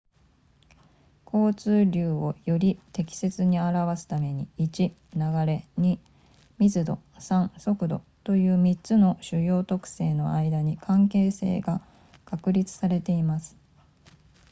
[1.31, 5.99] 交通流をより適切に表すために、1流れ、2
[6.57, 11.85] 密度、3速度という3つの主要特性の間に関係性が
[12.25, 13.55] 確立されています